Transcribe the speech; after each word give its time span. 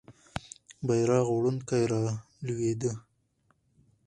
بیرغ 0.87 1.23
وړونکی 1.31 1.81
رالوېده. 1.91 2.91